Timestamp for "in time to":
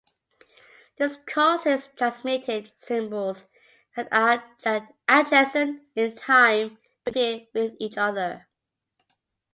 5.95-7.11